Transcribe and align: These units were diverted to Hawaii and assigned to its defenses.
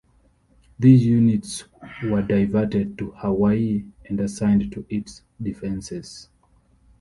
These 0.79 1.05
units 1.05 1.65
were 2.03 2.23
diverted 2.23 2.97
to 2.97 3.11
Hawaii 3.11 3.85
and 4.09 4.19
assigned 4.19 4.71
to 4.71 4.83
its 4.89 5.21
defenses. 5.39 6.27